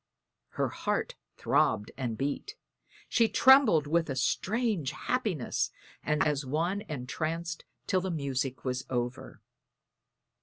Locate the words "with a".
3.85-4.15